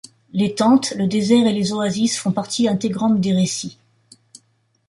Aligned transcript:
Les 0.33 0.55
tentes, 0.55 0.93
le 0.97 1.05
désert 1.05 1.45
et 1.45 1.53
les 1.53 1.73
oasis 1.73 2.17
font 2.17 2.31
partie 2.31 2.67
intégrante 2.67 3.21
des 3.21 3.33
récits. 3.33 3.77